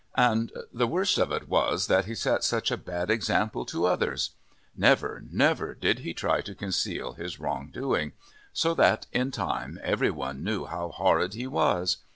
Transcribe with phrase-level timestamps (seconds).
[0.17, 4.31] And the worst of it was that he set such a bad example to others.
[4.75, 8.13] Never, never did he try to conceal his wrong doing;
[8.51, 11.97] so that, in time, every one knew how horrid he was.